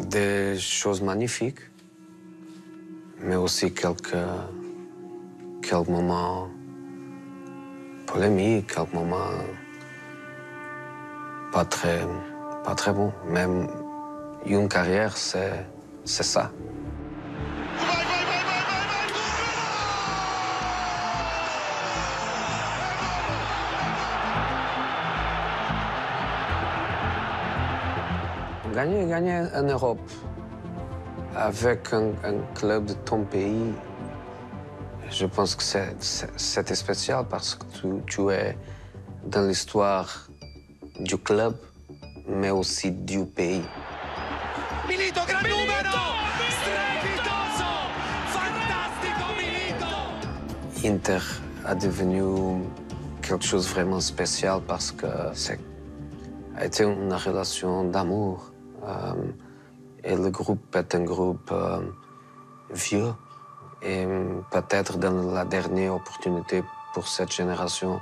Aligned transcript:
Des 0.00 0.58
choses 0.58 1.02
magnifiques, 1.02 1.60
mais 3.20 3.36
aussi 3.36 3.72
quelques, 3.72 4.16
quelques 5.62 5.88
moments 5.88 6.48
polémiques, 8.06 8.74
quelques 8.74 8.94
moments 8.94 9.30
pas 11.52 11.64
très, 11.64 12.00
pas 12.64 12.74
très 12.74 12.92
bons. 12.92 13.12
Même 13.28 13.68
une 14.46 14.68
carrière, 14.68 15.16
c'est 15.16 15.66
c'est 16.08 16.22
ça. 16.22 16.50
Gagner, 28.78 29.06
gagner 29.08 29.42
en 29.56 29.64
Europe 29.64 30.08
avec 31.34 31.92
un, 31.92 32.10
un 32.22 32.38
club 32.54 32.84
de 32.86 32.92
ton 32.92 33.24
pays, 33.24 33.72
je 35.10 35.26
pense 35.26 35.56
que 35.56 35.64
c'est- 35.64 36.74
spécial 36.76 37.24
parce 37.28 37.56
que 37.56 37.64
tu, 37.76 37.88
tu 38.06 38.30
es 38.30 38.56
dans 39.26 39.42
l'histoire 39.48 40.28
du 41.00 41.18
club, 41.18 41.56
mais 42.28 42.50
aussi 42.50 42.92
du 42.92 43.24
pays. 43.26 43.64
Milito, 44.86 45.22
gran 45.26 45.42
numero! 45.42 45.98
Strepitoso! 46.58 47.70
Fantastico 48.36 49.26
Milito! 49.40 50.88
Inter 50.94 51.22
a 51.66 51.74
devenu 51.74 52.62
quelque 53.22 53.44
chose 53.44 53.66
de 53.66 53.72
vraiment 53.74 53.98
spécial 53.98 54.60
parce 54.68 54.92
que 54.92 55.08
c'est 55.34 55.58
a 56.56 56.64
été 56.64 56.84
une 56.84 57.12
relation 57.12 57.82
d'amour. 57.82 58.52
Euh, 58.88 59.14
et 60.02 60.16
le 60.16 60.30
groupe 60.30 60.74
est 60.74 60.94
un 60.94 61.04
groupe 61.04 61.50
euh, 61.52 61.80
vieux. 62.70 63.12
Et 63.82 64.06
peut-être 64.50 64.98
dans 64.98 65.32
la 65.32 65.44
dernière 65.44 65.94
opportunité 65.94 66.64
pour 66.94 67.06
cette 67.06 67.32
génération, 67.32 68.00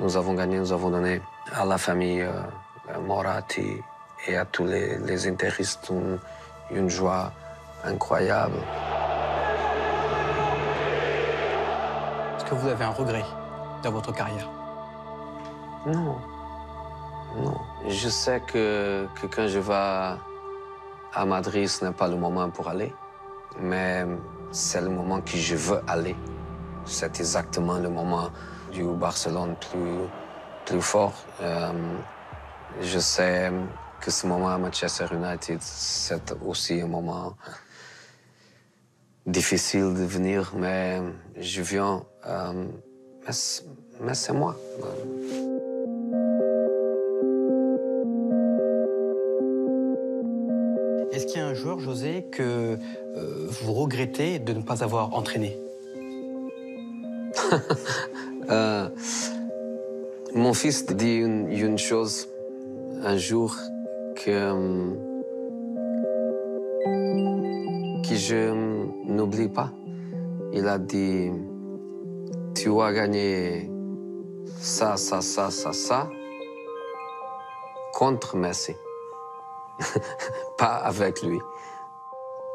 nous 0.00 0.16
avons 0.16 0.34
gagné, 0.34 0.58
nous 0.58 0.72
avons 0.72 0.90
donné 0.90 1.22
à 1.54 1.64
la 1.64 1.78
famille 1.78 2.22
euh, 2.22 2.42
Moratti 3.00 3.80
et 4.26 4.36
à 4.36 4.44
tous 4.44 4.64
les, 4.64 4.98
les 4.98 5.28
interistes 5.28 5.88
une, 5.90 6.18
une 6.70 6.90
joie 6.90 7.32
incroyable. 7.84 8.58
Est-ce 12.36 12.44
que 12.44 12.54
vous 12.54 12.68
avez 12.68 12.84
un 12.84 12.90
regret 12.90 13.24
dans 13.82 13.92
votre 13.92 14.12
carrière? 14.12 14.48
Non. 15.86 16.16
Non. 17.36 17.54
Je 17.88 18.08
sais 18.08 18.40
que, 18.40 19.06
que 19.20 19.26
quand 19.26 19.46
je 19.48 19.58
vais 19.58 19.72
à 21.14 21.24
Madrid, 21.26 21.68
ce 21.68 21.84
n'est 21.84 21.92
pas 21.92 22.08
le 22.08 22.16
moment 22.16 22.48
pour 22.50 22.68
aller. 22.68 22.92
Mais 23.60 24.06
c'est 24.50 24.80
le 24.80 24.88
moment 24.90 25.20
que 25.20 25.36
je 25.36 25.54
veux 25.56 25.80
aller. 25.86 26.16
C'est 26.84 27.20
exactement 27.20 27.78
le 27.78 27.88
moment 27.88 28.30
du 28.72 28.84
Barcelone 28.84 29.54
plus, 29.70 29.98
plus 30.66 30.82
fort. 30.82 31.14
Euh, 31.40 31.72
je 32.80 32.98
sais 32.98 33.50
que 34.00 34.10
ce 34.10 34.26
moment 34.26 34.48
à 34.48 34.58
Manchester 34.58 35.06
United, 35.12 35.58
c'est 35.60 36.32
aussi 36.44 36.80
un 36.80 36.86
moment 36.88 37.34
difficile 39.26 39.94
de 39.94 40.04
venir, 40.04 40.52
mais 40.56 41.00
je 41.36 41.62
viens. 41.62 42.02
euh, 42.26 42.66
mais 44.00 44.14
c'est- 44.14 44.32
moi. 44.32 44.56
José, 51.62 52.24
que 52.30 52.76
euh, 53.16 53.46
vous 53.48 53.72
regrettez 53.72 54.38
de 54.38 54.52
ne 54.52 54.62
pas 54.62 54.82
avoir 54.84 55.14
entraîné? 55.14 55.56
Euh, 58.50 58.88
mon 60.34 60.52
fils 60.52 60.84
dit 60.84 61.14
une, 61.14 61.50
une 61.50 61.78
chose 61.78 62.28
un 63.04 63.16
jour 63.16 63.54
que, 64.16 64.30
euh, 64.30 64.94
que 68.02 68.16
je 68.16 68.52
n'oublie 69.06 69.48
pas. 69.48 69.70
Il 70.52 70.66
a 70.66 70.78
dit, 70.78 71.30
tu 72.56 72.68
as 72.80 72.92
gagné 72.92 73.70
ça, 74.58 74.96
ça, 74.96 75.20
ça, 75.20 75.50
ça, 75.50 75.72
ça 75.72 76.10
contre 77.94 78.36
Messi. 78.36 78.74
pas 80.58 80.74
avec 80.76 81.22
lui. 81.22 81.38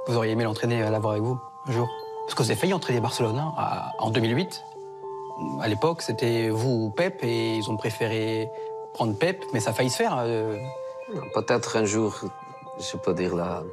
Vous 0.08 0.16
auriez 0.16 0.32
aimé 0.32 0.44
l'entraîner, 0.44 0.84
euh, 0.84 0.90
l'avoir 0.90 1.14
avec 1.14 1.24
vous, 1.24 1.38
un 1.68 1.72
jour? 1.72 1.88
Parce 2.26 2.36
que 2.36 2.44
vous 2.44 2.50
avez 2.52 2.60
failli 2.60 2.74
entraîner 2.74 3.00
Barcelone 3.00 3.38
hein, 3.38 3.54
à- 3.58 3.92
en 4.00 4.10
2008. 4.10 4.64
À 5.62 5.68
l'époque, 5.68 6.02
c'était 6.02 6.50
vous 6.50 6.86
ou 6.86 6.90
Pep, 6.90 7.20
et 7.24 7.56
ils 7.58 7.70
ont 7.70 7.78
préféré 7.78 8.50
prendre 8.94 9.14
Pep, 9.16 9.44
mais 9.54 9.60
ça 9.60 9.70
a 9.70 9.74
failli 9.74 9.90
se 9.90 9.98
faire. 9.98 10.16
euh. 10.20 10.58
Peut-être 11.34 11.78
un 11.78 11.86
jour, 11.86 12.16
je 12.80 12.98
peux 12.98 13.14
dire 13.14 13.36
la, 13.36 13.64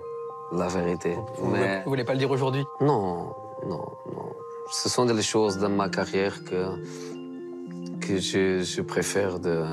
la 0.53 0.69
vérité. 0.69 1.17
Vous, 1.39 1.51
mais... 1.51 1.83
vous 1.85 1.91
voulez 1.91 2.05
pas 2.05 2.13
le 2.13 2.19
dire 2.19 2.31
aujourd'hui? 2.31 2.65
Non, 2.81 3.35
non, 3.67 3.85
non. 4.15 4.29
Ce 4.71 4.89
sont 4.89 5.05
des 5.05 5.23
choses 5.23 5.59
dans 5.59 5.69
ma 5.69 5.89
carrière 5.89 6.45
que, 6.45 6.77
que 8.01 8.19
je, 8.19 8.61
je 8.63 8.83
préfère 8.83 9.39
de, 9.41 9.65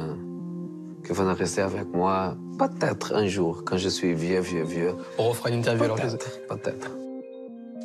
que 1.11 1.17
venir 1.17 1.35
rester 1.35 1.61
avec 1.61 1.87
moi. 1.93 2.35
Peut-être 2.57 3.13
un 3.13 3.27
jour, 3.27 3.63
quand 3.65 3.77
je 3.77 3.89
suis 3.89 4.13
vieux, 4.13 4.39
vieux, 4.39 4.63
vieux. 4.63 4.95
On 5.17 5.29
refera 5.29 5.49
une 5.49 5.59
interview 5.59 5.83
alors, 5.83 5.97
José. 5.97 6.17
Peut-être, 6.17 6.47
peut-être. 6.47 6.91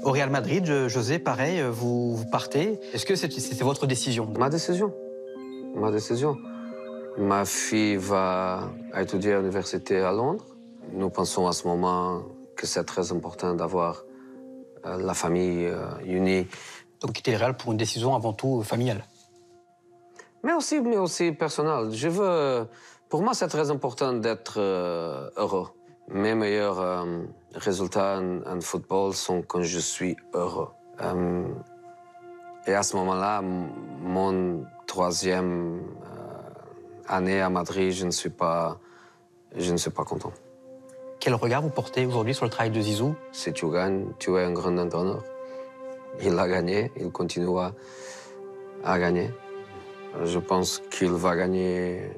Au 0.04 0.12
Real 0.12 0.30
Madrid, 0.30 0.64
José, 0.86 1.18
pareil, 1.18 1.60
euh, 1.60 1.70
vous, 1.70 2.14
vous 2.14 2.26
partez. 2.26 2.78
Est-ce 2.92 3.04
que 3.04 3.16
c'est- 3.16 3.30
c'était 3.40 3.64
votre 3.64 3.86
décision? 3.88 4.32
Ma 4.38 4.48
décision. 4.48 4.94
Ma 5.74 5.90
décision. 5.90 6.36
Ma 7.18 7.44
fille 7.44 7.96
va 7.96 8.70
étudier 8.96 9.32
à 9.32 9.38
l'université 9.38 9.98
à 10.00 10.12
Londres. 10.12 10.44
Nous 10.92 11.10
pensons 11.10 11.48
à 11.48 11.52
ce 11.52 11.66
moment 11.66 12.22
que 12.56 12.66
c'est 12.66 12.84
très 12.84 13.10
important 13.10 13.54
d'avoir 13.54 14.04
euh, 14.84 14.98
la 14.98 15.14
famille 15.14 15.66
euh, 15.66 15.80
unie. 16.04 16.46
Donc 17.00 17.12
quitter 17.14 17.32
le 17.32 17.38
Real 17.38 17.56
pour 17.56 17.72
une 17.72 17.78
décision 17.78 18.14
avant 18.14 18.32
tout 18.32 18.62
familiale? 18.62 19.02
Mais 20.44 20.52
aussi, 20.52 20.80
mais 20.80 20.96
aussi 20.96 21.32
personnel. 21.32 21.90
Je 21.90 22.06
veux. 22.08 22.66
Pour 23.08 23.22
moi, 23.22 23.34
c'est 23.34 23.46
très 23.46 23.70
important 23.70 24.12
d'être 24.14 24.54
euh, 24.58 25.30
heureux. 25.36 25.68
Mes 26.08 26.34
meilleurs 26.34 26.80
euh, 26.80 27.22
résultats 27.54 28.18
en, 28.18 28.42
en 28.44 28.60
football 28.60 29.12
sont 29.14 29.42
quand 29.42 29.62
je 29.62 29.78
suis 29.78 30.16
heureux. 30.34 30.70
Euh, 31.00 31.46
et 32.66 32.74
à 32.74 32.82
ce 32.82 32.96
moment-là, 32.96 33.42
mon 33.42 34.64
troisième 34.88 35.82
euh, 36.02 37.06
année 37.06 37.40
à 37.40 37.48
Madrid, 37.48 37.92
je 37.92 38.06
ne 38.06 38.10
suis 38.10 38.30
pas, 38.30 38.78
je 39.54 39.70
ne 39.70 39.76
suis 39.76 39.90
pas 39.90 40.04
content. 40.04 40.32
Quel 41.20 41.34
regard 41.34 41.62
vous 41.62 41.70
portez 41.70 42.06
aujourd'hui 42.06 42.34
sur 42.34 42.44
le 42.44 42.50
travail 42.50 42.70
de 42.70 42.80
Zizou? 42.80 43.14
Si 43.30 43.52
tu 43.52 43.70
gagnes, 43.70 44.06
tu 44.18 44.36
es 44.36 44.42
un 44.42 44.52
grand 44.52 44.76
entraîneur. 44.78 45.22
Il 46.20 46.36
a 46.38 46.48
gagné, 46.48 46.90
il 46.96 47.10
continue 47.12 47.56
à, 47.58 47.72
à 48.84 48.98
gagner. 48.98 49.30
Je 50.24 50.38
pense 50.40 50.82
qu'il 50.90 51.10
va 51.10 51.36
gagner 51.36 52.10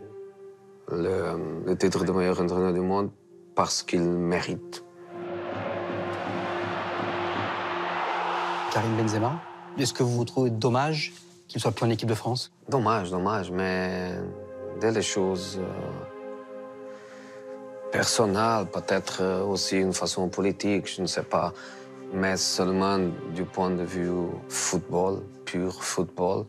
le, 0.90 1.64
le 1.66 1.76
titre 1.76 2.04
de 2.04 2.12
meilleur 2.12 2.40
entraîneur 2.40 2.72
du 2.72 2.80
monde 2.80 3.10
parce 3.54 3.82
qu'il 3.82 4.02
mérite. 4.02 4.84
Karim 8.72 8.96
Benzema 8.96 9.40
Est-ce 9.78 9.92
que 9.92 10.02
vous 10.02 10.24
trouvez 10.24 10.50
dommage 10.50 11.12
qu'il 11.48 11.60
soit 11.60 11.72
plus 11.72 11.86
en 11.86 11.90
équipe 11.90 12.08
de 12.08 12.14
France? 12.14 12.52
Dommage, 12.68 13.10
dommage, 13.10 13.50
mais 13.50 14.12
dès 14.80 14.92
les 14.92 15.02
choses 15.02 15.58
euh, 15.58 15.64
personnelles, 17.90 18.66
peut-être 18.66 19.22
euh, 19.22 19.44
aussi 19.44 19.78
une 19.78 19.94
façon 19.94 20.28
politique, 20.28 20.94
je 20.94 21.02
ne 21.02 21.06
sais 21.06 21.22
pas, 21.22 21.52
mais 22.12 22.36
seulement 22.36 22.98
du 23.34 23.44
point 23.44 23.70
de 23.70 23.82
vue 23.82 24.10
football, 24.48 25.22
pur 25.44 25.82
football, 25.82 26.44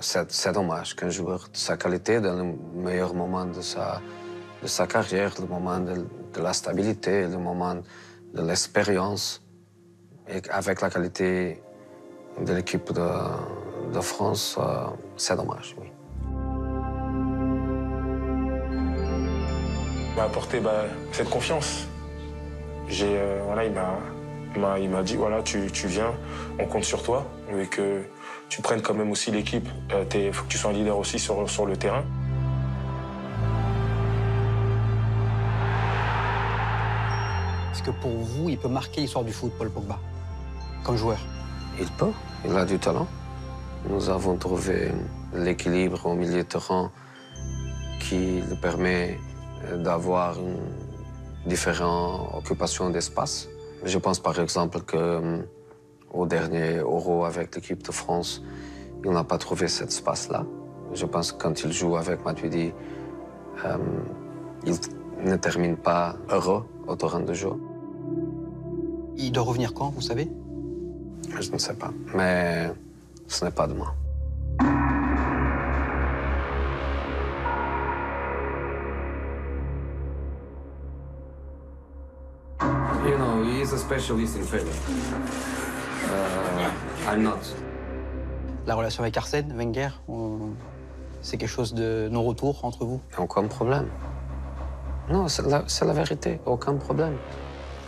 c'est 0.00 0.52
dommage 0.52 0.94
qu'un 0.96 1.10
joueur 1.10 1.48
de 1.52 1.56
sa 1.56 1.76
qualité, 1.76 2.20
dans 2.20 2.34
le 2.34 2.54
meilleur 2.74 3.14
moment 3.14 3.44
de 3.44 3.60
sa, 3.60 4.00
de 4.62 4.66
sa 4.66 4.86
carrière, 4.86 5.34
le 5.40 5.46
moment 5.46 5.78
de, 5.78 6.06
la 6.40 6.52
stabilité, 6.52 7.26
le 7.26 7.38
moment 7.38 7.76
de 8.34 8.42
l'expérience, 8.42 9.42
et 10.28 10.40
avec 10.50 10.80
la 10.80 10.90
qualité 10.90 11.62
de 12.40 12.52
l'équipe 12.52 12.92
de, 12.92 13.92
de 13.92 14.00
France, 14.00 14.56
euh, 14.58 14.86
c'est 15.16 15.36
dommage. 15.36 15.76
Il 20.10 20.16
m'a 20.16 20.24
apporté 20.24 20.60
bah, 20.60 20.84
cette 21.12 21.30
confiance. 21.30 21.86
Euh, 23.02 23.42
voilà, 23.44 23.64
il 23.64 23.72
m'a, 23.72 23.98
il 24.78 24.90
m'a, 24.90 25.02
dit 25.02 25.16
voilà, 25.16 25.42
tu, 25.42 25.70
tu 25.72 25.86
viens, 25.86 26.12
on 26.58 26.66
compte 26.66 26.84
sur 26.84 27.02
toi, 27.02 27.24
mais 27.52 27.66
que 27.66 28.02
tu 28.50 28.60
prennes 28.60 28.82
quand 28.82 28.92
même 28.92 29.10
aussi 29.10 29.30
l'équipe. 29.30 29.66
Il 30.14 30.32
faut 30.32 30.44
que 30.44 30.48
tu 30.48 30.58
sois 30.58 30.70
un 30.70 30.74
leader 30.74 30.98
aussi 30.98 31.18
sur, 31.18 31.48
sur 31.48 31.64
le 31.64 31.76
terrain. 31.76 32.04
Est-ce 37.72 37.82
que 37.82 37.92
pour 37.92 38.10
vous, 38.10 38.50
il 38.50 38.58
peut 38.58 38.68
marquer 38.68 39.00
l'histoire 39.00 39.24
du 39.24 39.32
foot, 39.32 39.52
Paul 39.56 39.70
Pogba, 39.70 39.98
comme 40.84 40.96
joueur? 40.96 41.18
Il 41.78 41.86
peut, 41.92 42.12
il 42.44 42.54
a 42.54 42.66
du 42.66 42.78
talent. 42.78 43.06
Nous 43.88 44.10
avons 44.10 44.36
trouvé 44.36 44.92
l'équilibre 45.32 46.04
au 46.04 46.14
milieu 46.14 46.42
de 46.42 46.42
terrain 46.42 46.90
qui 48.00 48.42
lui 48.42 48.56
permet 48.60 49.18
d'avoir 49.78 50.36
une 50.38 50.58
différentes 51.46 52.34
occupations 52.34 52.90
d'espace. 52.90 53.48
Je 53.84 53.96
pense 53.98 54.18
par 54.18 54.38
exemple 54.38 54.80
que 54.82 54.96
euh, 54.96 55.38
au 56.12 56.26
dernier 56.26 56.76
Euro 56.78 57.24
avec 57.24 57.54
l'équipe 57.54 57.82
de 57.82 57.92
France, 57.92 58.42
il 59.04 59.10
n'a 59.10 59.24
pas 59.24 59.38
trouvé 59.38 59.68
cet 59.68 59.88
espace-là. 59.88 60.44
Je 60.92 61.06
pense 61.06 61.32
que 61.32 61.42
quand 61.42 61.62
il 61.62 61.72
joue 61.72 61.96
avec 61.96 62.24
Matuidi, 62.24 62.72
euh, 63.64 63.76
il 64.66 64.74
ne 65.24 65.36
termine 65.36 65.76
pas 65.76 66.16
heureux 66.30 66.64
au 66.86 66.96
terrain 66.96 67.20
de 67.20 67.32
jeu. 67.32 67.52
Il 69.16 69.32
doit 69.32 69.44
revenir 69.44 69.72
quand, 69.72 69.90
vous 69.90 70.00
savez? 70.00 70.28
Je 71.38 71.52
ne 71.52 71.58
sais 71.58 71.74
pas, 71.74 71.92
mais 72.14 72.70
ce 73.28 73.44
n'est 73.44 73.50
pas 73.50 73.66
demain. 73.66 73.92
You 83.06 83.16
know, 83.16 83.42
he 83.42 83.62
is 83.62 83.72
a 83.72 83.78
specialist 83.78 84.36
in 84.36 84.42
failure. 84.42 85.69
Uh, 86.04 87.10
I'm 87.12 87.22
not. 87.22 87.38
La 88.66 88.74
relation 88.74 89.02
avec 89.02 89.16
Arsène 89.16 89.52
Wenger, 89.56 89.88
on- 90.08 90.50
c'est 91.22 91.36
quelque 91.36 91.48
chose 91.50 91.74
de 91.74 92.08
non-retour 92.10 92.64
entre 92.64 92.84
vous? 92.84 93.00
Aucun 93.18 93.44
problème. 93.46 93.88
Non, 95.10 95.26
c'est 95.28 95.42
la, 95.46 95.92
vérité. 95.92 96.40
Aucun 96.46 96.74
problème. 96.76 97.16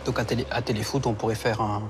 Donc 0.05 0.19
à, 0.19 0.25
télé, 0.25 0.45
à 0.51 0.61
Téléfoot, 0.61 1.05
on 1.07 1.13
pourrait 1.13 1.35
faire 1.35 1.61
un, 1.61 1.83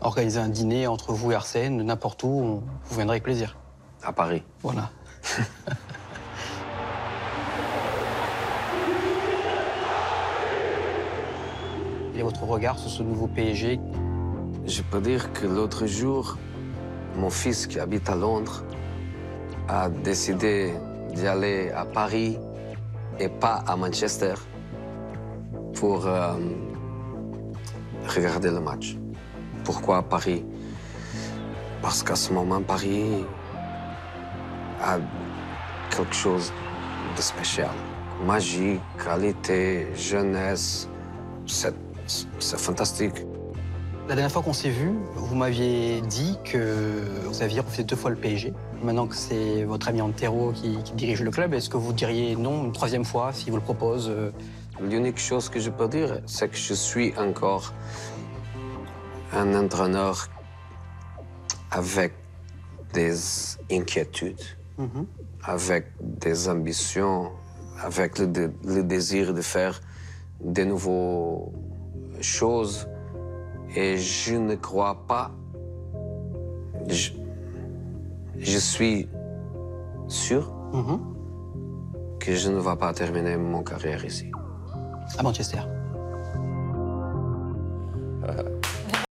organiser 0.00 0.40
un 0.40 0.48
dîner 0.48 0.86
entre 0.88 1.12
vous 1.12 1.30
et 1.32 1.34
Arsène, 1.34 1.82
n'importe 1.82 2.22
où, 2.24 2.28
on- 2.28 2.62
vous 2.84 2.96
viendrez 2.96 3.14
avec 3.14 3.22
plaisir. 3.22 3.56
À 4.02 4.12
Paris. 4.12 4.42
Voilà. 4.62 4.90
Est 12.16 12.22
votre 12.22 12.42
regard 12.44 12.78
sur 12.78 12.90
ce 12.90 13.02
nouveau 13.02 13.26
PSG 13.28 13.80
Je 14.66 14.82
peux 14.82 15.00
dire 15.00 15.32
que 15.32 15.46
l'autre 15.46 15.86
jour, 15.86 16.36
mon 17.16 17.30
fils 17.30 17.66
qui 17.66 17.80
habite 17.80 18.08
à 18.08 18.14
Londres 18.14 18.62
a 19.68 19.88
décidé 19.88 20.72
d'y 21.14 21.26
aller 21.26 21.70
à 21.70 21.84
Paris 21.84 22.38
et 23.18 23.28
pas 23.28 23.62
à 23.66 23.76
Manchester 23.76 24.34
pour 25.74 26.06
euh, 26.06 26.34
regarder 28.06 28.50
le 28.50 28.60
match. 28.60 28.96
Pourquoi 29.64 30.02
Paris? 30.02 30.44
Parce 31.82 32.02
qu'à 32.02 32.16
ce 32.16 32.32
moment, 32.32 32.60
Paris 32.60 33.24
a 34.82 34.98
quelque 35.90 36.14
chose 36.14 36.52
de 37.16 37.22
spécial. 37.22 37.70
Magie, 38.26 38.78
qualité, 39.02 39.88
jeunesse, 39.94 40.88
c'est 41.46 41.74
c'est 42.38 42.58
fantastique. 42.58 43.24
La 44.10 44.16
dernière 44.16 44.32
fois 44.32 44.42
qu'on 44.42 44.52
s'est 44.52 44.70
vu, 44.70 44.90
vous 45.14 45.36
m'aviez 45.36 46.00
dit 46.00 46.36
que 46.42 47.04
vous 47.26 47.42
aviez 47.44 47.60
refusé 47.60 47.84
deux 47.84 47.94
fois 47.94 48.10
le 48.10 48.16
PSG. 48.16 48.52
Maintenant 48.82 49.06
que 49.06 49.14
c'est 49.14 49.62
votre 49.62 49.86
ami 49.86 50.02
Antero 50.02 50.50
qui, 50.50 50.82
qui 50.82 50.94
dirige 50.94 51.22
le 51.22 51.30
club, 51.30 51.54
est-ce 51.54 51.70
que 51.70 51.76
vous 51.76 51.92
diriez 51.92 52.34
non 52.34 52.64
une 52.64 52.72
troisième 52.72 53.04
fois 53.04 53.32
s'il 53.32 53.50
vous 53.52 53.58
le 53.58 53.62
propose 53.62 54.08
euh, 54.08 54.32
L'unique 54.80 55.20
chose 55.20 55.48
que 55.48 55.60
je 55.60 55.70
peux 55.70 55.86
dire, 55.86 56.22
c'est 56.26 56.48
que 56.48 56.56
je 56.56 56.74
suis 56.74 57.16
encore 57.16 57.72
un 59.32 59.54
entraîneur 59.54 60.26
avec 61.70 62.12
des 62.92 63.14
inquiétudes, 63.70 64.42
mhm. 64.76 65.06
avec 65.44 65.86
des 66.00 66.48
ambitions, 66.48 67.30
avec 67.80 68.18
le, 68.18 68.52
le 68.64 68.82
désir 68.82 69.34
de 69.34 69.40
faire 69.40 69.80
de 70.42 70.64
nouvelles 70.64 71.52
choses. 72.22 72.88
Et 73.76 73.96
je 73.98 74.34
ne 74.36 74.54
crois 74.56 75.04
pas. 75.06 75.30
Je, 76.88 77.10
je 78.38 78.58
suis 78.58 79.08
sûr 80.08 80.52
Mhm. 80.72 80.98
que 82.18 82.34
je 82.34 82.50
ne 82.50 82.58
vais 82.60 82.76
pas 82.76 82.92
terminer 82.92 83.36
mon 83.36 83.62
carrière 83.62 84.04
ici. 84.04 84.30
À 85.18 85.22
Manchester. 85.22 85.60